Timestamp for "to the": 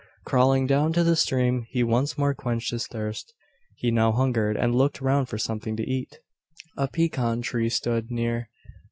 0.93-1.15